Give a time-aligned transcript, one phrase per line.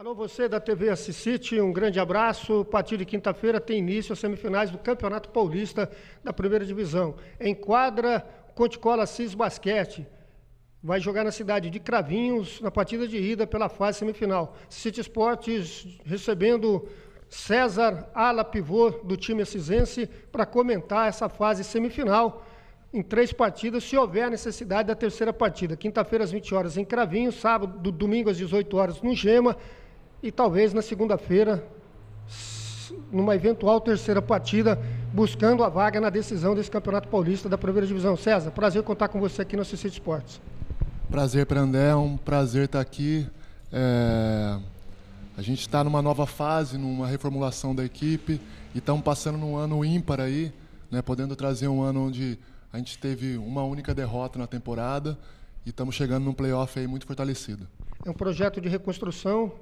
[0.00, 2.60] Alô, você da TV Assisite, um grande abraço.
[2.60, 5.90] A partir de quinta-feira tem início as semifinais do Campeonato Paulista
[6.24, 7.16] da Primeira Divisão.
[7.38, 10.06] Em quadra, Conticola Cis Basquete.
[10.82, 14.56] Vai jogar na cidade de Cravinhos, na partida de ida pela fase semifinal.
[14.70, 16.88] City Esportes recebendo
[17.28, 22.42] César Ala Pivô, do time assisense, para comentar essa fase semifinal
[22.90, 25.76] em três partidas, se houver necessidade da terceira partida.
[25.76, 29.58] Quinta-feira, às 20 horas, em Cravinhos, sábado, domingo, às 18 horas, no Gema
[30.22, 31.64] e talvez na segunda-feira,
[33.10, 34.78] numa eventual terceira partida,
[35.12, 38.16] buscando a vaga na decisão desse Campeonato Paulista da Primeira Divisão.
[38.16, 40.40] César, prazer contar com você aqui no CC Esportes.
[41.10, 43.26] Prazer, Prandé, é um prazer estar aqui.
[43.72, 44.58] É...
[45.36, 48.40] A gente está numa nova fase, numa reformulação da equipe
[48.74, 50.52] e estamos passando num ano ímpar aí,
[50.90, 52.38] né, podendo trazer um ano onde
[52.72, 55.16] a gente teve uma única derrota na temporada
[55.64, 57.66] e estamos chegando num playoff aí muito fortalecido.
[58.04, 59.52] É um projeto de reconstrução,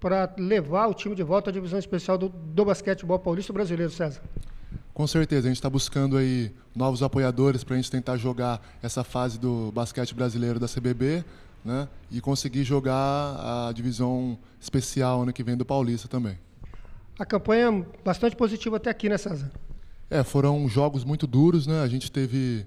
[0.00, 4.20] para levar o time de volta à divisão especial do, do basquetebol paulista brasileiro, César?
[4.94, 9.04] Com certeza, a gente está buscando aí novos apoiadores para a gente tentar jogar essa
[9.04, 11.24] fase do basquete brasileiro da CBB,
[11.64, 11.88] né?
[12.10, 16.38] E conseguir jogar a divisão especial ano que vem do Paulista também.
[17.18, 19.50] A campanha é bastante positiva até aqui, né, César?
[20.10, 21.82] É, foram jogos muito duros, né?
[21.82, 22.66] A gente teve,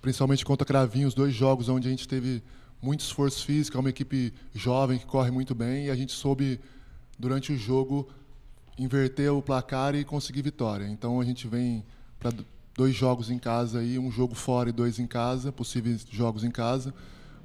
[0.00, 2.42] principalmente contra Cravinhos, dois jogos onde a gente teve
[2.82, 6.58] muito esforço físico, é uma equipe jovem que corre muito bem e a gente soube,
[7.18, 8.08] durante o jogo,
[8.78, 10.86] inverter o placar e conseguir vitória.
[10.86, 11.84] Então a gente vem
[12.18, 12.32] para
[12.74, 16.50] dois jogos em casa aí, um jogo fora e dois em casa, possíveis jogos em
[16.50, 16.94] casa,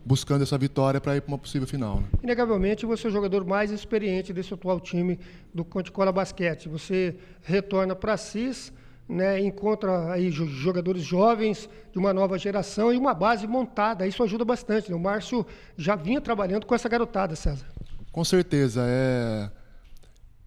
[0.06, 2.00] buscando essa vitória para ir para uma possível final.
[2.00, 2.08] Né?
[2.24, 5.20] Inegavelmente, você é o jogador mais experiente desse atual time
[5.54, 6.70] do Conticola Basquete.
[6.70, 8.72] Você retorna para a CIS
[9.08, 14.08] né, encontra aí jogadores jovens de uma nova geração e uma base montada.
[14.08, 14.90] Isso ajuda bastante.
[14.90, 14.96] Né?
[14.96, 15.46] O Márcio
[15.78, 17.66] já vinha trabalhando com essa garotada, César.
[18.12, 18.84] Com certeza.
[18.88, 19.50] É...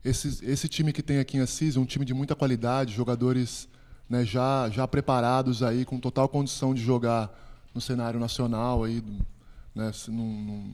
[0.04, 3.68] Esse, esse time que tem aqui em Assis é um time de muita qualidade, jogadores
[4.08, 7.30] né, já, já preparados aí, com total condição de jogar
[7.74, 8.84] no cenário nacional.
[8.84, 9.02] Aí,
[9.74, 10.64] né, não, não,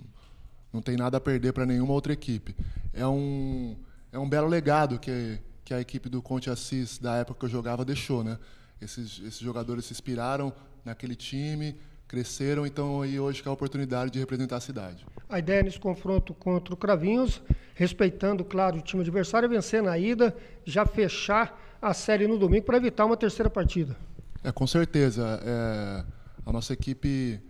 [0.74, 2.54] não tem nada a perder para nenhuma outra equipe.
[2.92, 3.76] É um,
[4.12, 7.50] é um belo legado que que a equipe do Conte Assis, da época que eu
[7.50, 8.22] jogava, deixou.
[8.22, 8.38] Né?
[8.80, 10.52] Esses, esses jogadores se inspiraram
[10.84, 11.76] naquele time,
[12.06, 15.06] cresceram, então aí hoje que é a oportunidade de representar a cidade.
[15.28, 17.40] A ideia nesse confronto contra o Cravinhos,
[17.74, 22.66] respeitando, claro, o time adversário, é vencer na ida, já fechar a série no domingo
[22.66, 23.96] para evitar uma terceira partida.
[24.42, 25.40] É, com certeza.
[25.42, 26.04] É,
[26.44, 27.40] a nossa equipe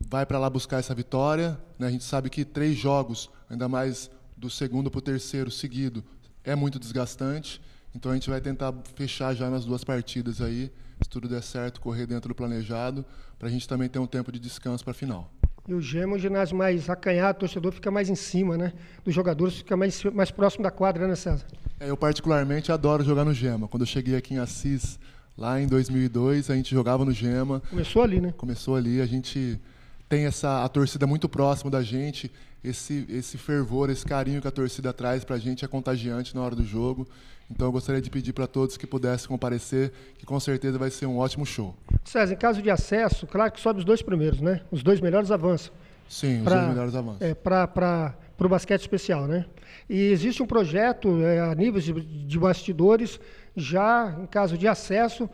[0.00, 1.58] vai para lá buscar essa vitória.
[1.78, 1.86] Né?
[1.86, 6.02] A gente sabe que três jogos, ainda mais do segundo para o terceiro seguido,
[6.48, 7.60] é muito desgastante.
[7.94, 10.70] Então a gente vai tentar fechar já nas duas partidas aí,
[11.02, 13.04] se tudo der certo, correr dentro do planejado,
[13.38, 15.30] para a gente também ter um tempo de descanso para a final.
[15.66, 18.72] E o Gema, o ginásio mais acanhado, o torcedor fica mais em cima, né?
[19.04, 21.44] Dos jogadores, fica mais, mais próximo da quadra, né, César?
[21.78, 23.68] É, eu particularmente adoro jogar no Gema.
[23.68, 24.98] Quando eu cheguei aqui em Assis,
[25.36, 27.60] lá em 2002, a gente jogava no Gema.
[27.68, 28.32] Começou ali, né?
[28.36, 29.60] Começou ali, a gente
[30.08, 32.32] tem essa a torcida muito próxima da gente,
[32.62, 36.42] esse esse fervor, esse carinho que a torcida traz para a gente é contagiante na
[36.42, 37.06] hora do jogo.
[37.50, 41.06] Então eu gostaria de pedir para todos que pudessem comparecer, que com certeza vai ser
[41.06, 41.74] um ótimo show.
[42.04, 44.60] César, em caso de acesso, claro que sobe os dois primeiros, né?
[44.70, 45.72] Os dois melhores avançam.
[46.08, 47.26] Sim, pra, os dois melhores avançam.
[47.26, 49.46] É, para o basquete especial, né?
[49.88, 53.18] E existe um projeto é, a nível de, de bastidores,
[53.56, 55.28] já em caso de acesso,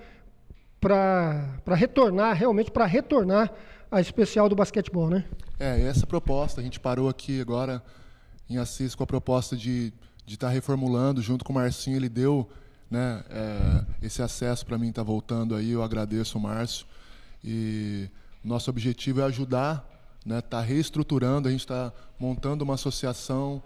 [0.80, 3.50] para retornar, realmente para retornar
[3.94, 5.24] a especial do basquetebol, né?
[5.58, 7.82] É, essa proposta, a gente parou aqui agora
[8.50, 9.92] em Assis com a proposta de
[10.26, 12.50] estar tá reformulando, junto com o Marcinho, ele deu
[12.90, 16.86] né, é, esse acesso para mim estar tá voltando aí, eu agradeço o Márcio.
[17.42, 18.08] E
[18.42, 19.88] nosso objetivo é ajudar,
[20.26, 23.62] né, tá reestruturando, a gente está montando uma associação,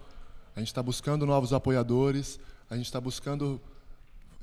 [0.55, 3.59] a gente está buscando novos apoiadores, a gente está buscando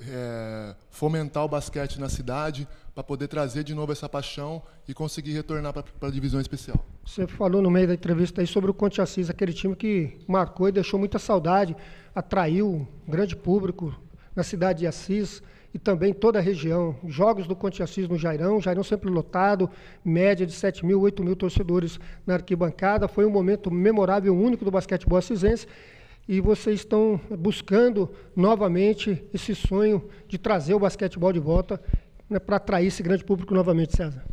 [0.00, 5.32] é, fomentar o basquete na cidade para poder trazer de novo essa paixão e conseguir
[5.32, 6.84] retornar para a divisão especial.
[7.04, 10.68] Você falou no meio da entrevista aí sobre o Conte Assis, aquele time que marcou
[10.68, 11.76] e deixou muita saudade,
[12.14, 13.94] atraiu um grande público
[14.34, 16.96] na cidade de Assis e também toda a região.
[17.06, 19.70] Jogos do Conte Assis no Jairão, Jairão sempre lotado,
[20.04, 23.06] média de 7 mil, 8 mil torcedores na arquibancada.
[23.06, 25.66] Foi um momento memorável, único do basquetebol assisense
[26.28, 31.80] e vocês estão buscando novamente esse sonho de trazer o basquetebol de volta
[32.28, 34.24] né, para atrair esse grande público novamente, César.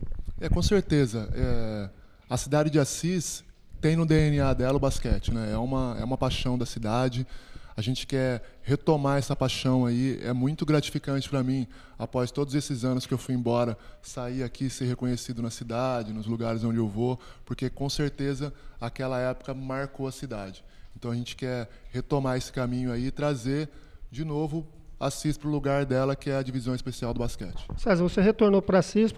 [0.42, 1.30] É, com certeza.
[1.34, 1.90] É,
[2.30, 3.44] a cidade de Assis
[3.80, 5.52] tem no DNA dela o basquete, né?
[5.52, 7.28] É uma, é uma paixão da cidade.
[7.76, 10.20] A gente quer retomar essa paixão aí.
[10.24, 11.68] É muito gratificante para mim,
[11.98, 16.26] após todos esses anos que eu fui embora, sair aqui ser reconhecido na cidade, nos
[16.26, 20.64] lugares onde eu vou, porque com certeza aquela época marcou a cidade.
[20.96, 23.70] Então a gente quer retomar esse caminho aí e trazer
[24.12, 24.68] de novo
[25.00, 27.66] a CIS para o lugar dela, que é a divisão especial do basquete.
[27.78, 29.14] César, você retornou para a CIS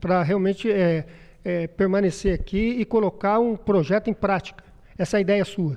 [0.00, 1.06] para realmente é,
[1.44, 4.64] é, permanecer aqui e colocar um projeto em prática.
[4.96, 5.76] Essa é a ideia sua.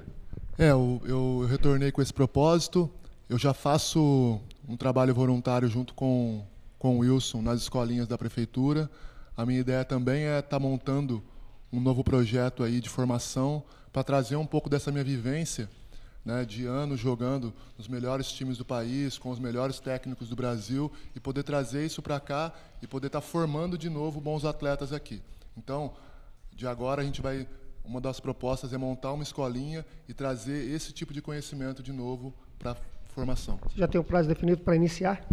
[0.57, 2.89] É, eu, eu retornei com esse propósito.
[3.27, 6.45] Eu já faço um trabalho voluntário junto com,
[6.77, 8.89] com o Wilson nas escolinhas da prefeitura.
[9.35, 11.21] A minha ideia também é estar tá montando
[11.71, 15.69] um novo projeto aí de formação para trazer um pouco dessa minha vivência
[16.23, 20.91] né, de anos jogando nos melhores times do país, com os melhores técnicos do Brasil,
[21.15, 24.93] e poder trazer isso para cá e poder estar tá formando de novo bons atletas
[24.93, 25.21] aqui.
[25.57, 25.93] Então,
[26.55, 27.47] de agora a gente vai.
[27.83, 32.31] Uma das propostas é montar uma escolinha e trazer esse tipo de conhecimento de novo
[32.59, 32.75] para a
[33.07, 33.57] formação.
[33.63, 35.25] Você já tem um prazo definido para iniciar?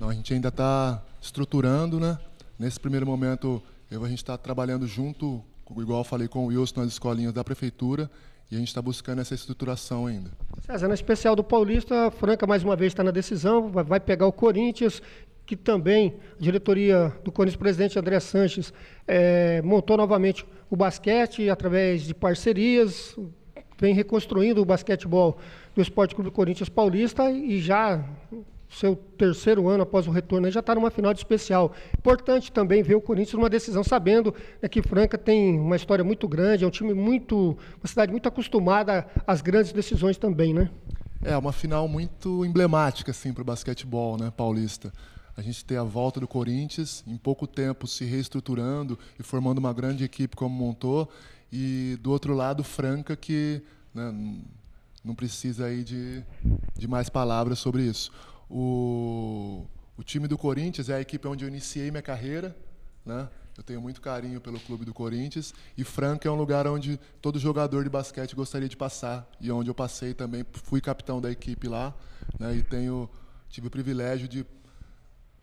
[0.00, 2.18] Não, a gente ainda está estruturando, né?
[2.58, 5.44] Nesse primeiro momento, eu, a gente está trabalhando junto,
[5.78, 8.10] igual eu falei com o Wilson, nas escolinhas da prefeitura,
[8.50, 10.30] e a gente está buscando essa estruturação ainda.
[10.60, 14.26] César, na especial do Paulista, a Franca mais uma vez está na decisão, vai, pegar
[14.26, 15.02] o Corinthians,
[15.44, 18.72] que também a diretoria do Corinthians, presidente André Sanches,
[19.06, 23.16] é, montou novamente o basquete através de parcerias,
[23.78, 25.38] vem reconstruindo o basquetebol
[25.74, 28.04] do Esporte Clube Corinthians Paulista e já
[28.68, 31.72] seu terceiro ano após o retorno, já está numa final de especial.
[31.96, 36.26] Importante também ver o Corinthians numa decisão, sabendo né, que Franca tem uma história muito
[36.28, 40.70] grande, é um time muito, uma cidade muito acostumada às grandes decisões também, né?
[41.22, 44.92] É, uma final muito emblemática, assim, para o basquetebol né, paulista.
[45.36, 49.72] A gente tem a volta do Corinthians, em pouco tempo se reestruturando e formando uma
[49.72, 51.10] grande equipe como montou,
[51.52, 53.62] e do outro lado, Franca, que
[53.94, 54.14] né,
[55.04, 56.22] não precisa aí de,
[56.76, 58.10] de mais palavras sobre isso.
[58.48, 59.66] O,
[59.96, 62.56] o time do Corinthians é a equipe onde eu iniciei minha carreira,
[63.04, 63.28] né?
[63.56, 67.38] Eu tenho muito carinho pelo clube do Corinthians e Franca é um lugar onde todo
[67.38, 71.66] jogador de basquete gostaria de passar e onde eu passei também, fui capitão da equipe
[71.66, 71.94] lá,
[72.38, 72.54] né?
[72.54, 73.08] E tenho
[73.48, 74.44] tive o privilégio de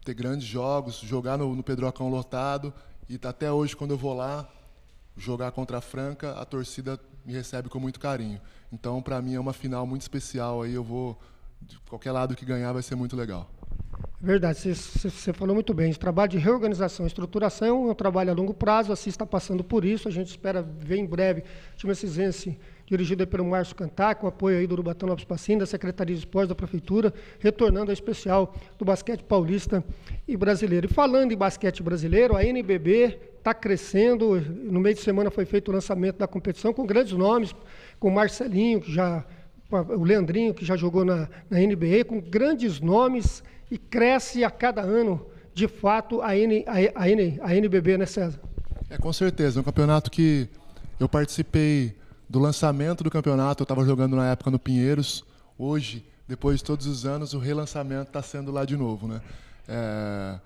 [0.06, 2.72] ter grandes jogos, jogar no, no Pedrocão lotado
[3.10, 4.48] e até hoje quando eu vou lá
[5.18, 8.40] jogar contra a Franca, a torcida me recebe com muito carinho.
[8.72, 11.20] Então, para mim é uma final muito especial aí, eu vou
[11.68, 13.50] de qualquer lado que ganhar vai ser muito legal.
[14.20, 15.90] Verdade, você falou muito bem.
[15.90, 19.26] Esse trabalho de reorganização e estruturação é um trabalho a longo prazo, a CIS está
[19.26, 20.08] passando por isso.
[20.08, 24.60] A gente espera ver em breve o time Cisense, dirigido pelo Márcio Cantar, com apoio
[24.60, 28.86] aí do Urubatão Lopes Passim, da Secretaria de Esportes da Prefeitura, retornando ao especial do
[28.86, 29.84] basquete paulista
[30.26, 30.88] e brasileiro.
[30.90, 34.40] E falando em basquete brasileiro, a NBB está crescendo.
[34.40, 37.54] No meio de semana foi feito o lançamento da competição com grandes nomes,
[38.00, 39.26] com o Marcelinho, que já
[39.82, 44.82] o Leandrinho, que já jogou na, na NBA, com grandes nomes e cresce a cada
[44.82, 48.40] ano, de fato, a, N, a, a, N, a NBB, né, César?
[48.90, 49.60] É, com certeza.
[49.60, 50.48] É um campeonato que
[51.00, 51.96] eu participei
[52.30, 55.24] do lançamento do campeonato, eu estava jogando na época no Pinheiros.
[55.58, 59.08] Hoje, depois de todos os anos, o relançamento está sendo lá de novo.
[59.08, 59.22] Né?
[59.68, 60.40] É,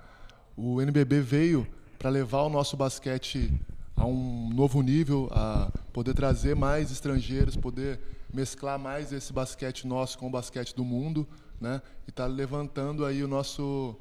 [0.55, 3.51] o NBB veio para levar o nosso basquete
[3.95, 7.99] a um novo nível, a poder trazer mais estrangeiros, poder
[8.33, 11.27] mesclar mais esse basquete nosso com o basquete do mundo,
[11.59, 11.81] né?
[12.07, 13.95] E tá levantando aí o nosso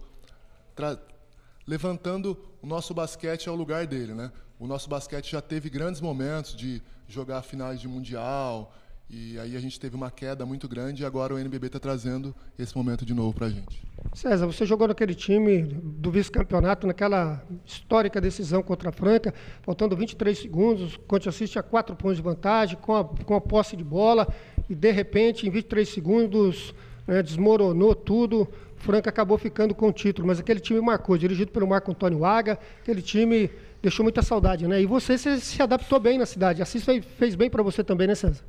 [1.66, 4.30] levantando o nosso basquete ao lugar dele, né?
[4.58, 8.72] O nosso basquete já teve grandes momentos de jogar finais de mundial
[9.08, 12.34] e aí a gente teve uma queda muito grande e agora o NBB está trazendo
[12.58, 13.80] esse momento de novo para a gente.
[14.12, 20.36] César, você jogou naquele time do vice-campeonato, naquela histórica decisão contra a Franca, faltando 23
[20.36, 23.84] segundos, o Conte assiste a quatro pontos de vantagem, com a, com a posse de
[23.84, 24.26] bola,
[24.68, 26.74] e de repente, em 23 segundos,
[27.06, 28.48] né, desmoronou tudo.
[28.76, 32.58] Franca acabou ficando com o título, mas aquele time marcou, dirigido pelo Marco Antônio Aga,
[32.82, 33.50] aquele time
[33.80, 34.82] deixou muita saudade, né?
[34.82, 36.60] E você se, se adaptou bem na cidade.
[36.60, 38.44] A CIS fez, fez bem para você também, né, César?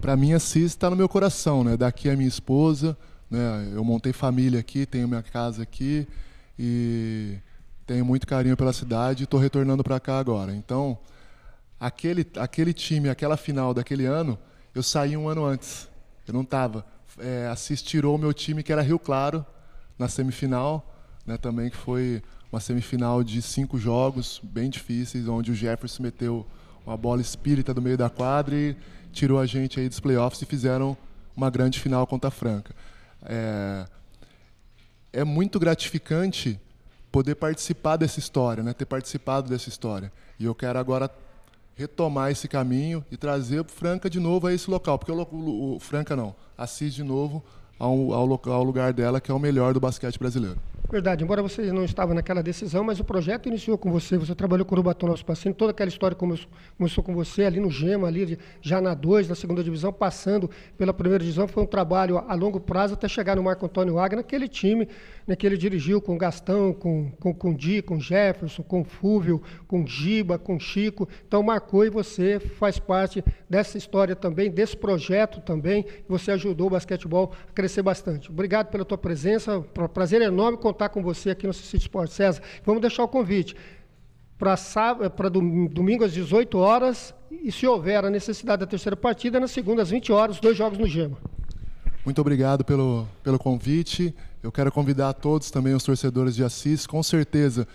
[0.00, 1.76] Para mim, a CIS está no meu coração, né?
[1.76, 2.96] Daqui a minha esposa,
[3.30, 3.70] né?
[3.74, 6.06] Eu montei família aqui, tenho minha casa aqui
[6.58, 7.38] e
[7.86, 10.54] tenho muito carinho pela cidade e estou retornando para cá agora.
[10.54, 10.98] Então,
[11.78, 14.38] aquele, aquele time, aquela final daquele ano,
[14.74, 15.88] eu saí um ano antes.
[16.26, 16.86] Eu não estava.
[17.18, 19.44] É, Assis tirou o meu time, que era Rio Claro,
[19.98, 20.94] na semifinal,
[21.26, 26.46] né, também que foi uma semifinal de cinco jogos bem difíceis, onde o Jefferson meteu
[26.86, 28.76] uma bola espírita do meio da quadra e
[29.12, 30.96] tirou a gente aí dos playoffs e fizeram
[31.36, 32.74] uma grande final contra a Franca.
[33.24, 33.86] É,
[35.12, 36.60] é muito gratificante
[37.10, 38.72] poder participar dessa história, né?
[38.72, 40.12] ter participado dessa história.
[40.38, 41.10] E eu quero agora
[41.74, 45.76] retomar esse caminho e trazer o Franca de novo a esse local, porque o, o,
[45.76, 47.42] o Franca não, Assis de novo
[47.78, 50.58] ao, ao, ao lugar dela, que é o melhor do basquete brasileiro.
[50.92, 54.66] Verdade, embora você não estava naquela decisão, mas o projeto iniciou com você, você trabalhou
[54.66, 58.08] com o Urubatão Nosso Passinho, toda aquela história começou, começou com você ali no Gema,
[58.08, 62.32] ali já na 2, na segunda divisão, passando pela primeira divisão, foi um trabalho a,
[62.32, 64.86] a longo prazo até chegar no Marco Antônio Wagner, naquele time
[65.26, 69.86] né, que ele dirigiu com Gastão, com, com, com Di, com Jefferson, com Fúvio, com
[69.86, 75.86] Giba, com Chico, então marcou e você faz parte dessa história também, desse projeto também,
[76.06, 78.28] você ajudou o basquetebol a crescer bastante.
[78.28, 79.60] Obrigado pela tua presença,
[79.94, 82.10] prazer enorme contar com você aqui no City Sport.
[82.10, 83.54] César, vamos deixar o convite
[84.36, 89.80] para domingo às 18 horas e se houver a necessidade da terceira partida, na segunda
[89.80, 91.16] às 20 horas, dois jogos no Gema.
[92.04, 94.12] Muito obrigado pelo, pelo convite.
[94.42, 96.84] Eu quero convidar todos também os torcedores de Assis.
[96.84, 97.68] Com certeza,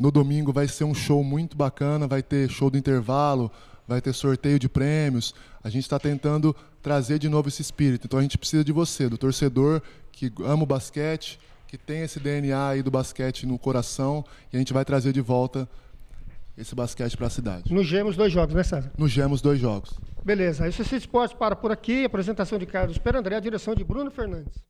[0.00, 3.52] no domingo vai ser um show muito bacana, vai ter show do intervalo,
[3.86, 5.34] vai ter sorteio de prêmios.
[5.62, 8.06] A gente está tentando trazer de novo esse espírito.
[8.06, 12.18] Então a gente precisa de você, do torcedor que ama o basquete, que tem esse
[12.18, 15.68] DNA aí do basquete no coração e a gente vai trazer de volta
[16.56, 17.72] esse basquete para a cidade.
[17.72, 18.90] No Gemos, dois jogos, né, César?
[18.96, 19.92] No Gemos, dois jogos.
[20.24, 20.66] Beleza.
[20.66, 22.04] Isso é Esporte para por aqui.
[22.04, 24.64] Apresentação de Carlos Perandré, a direção de Bruno Fernandes.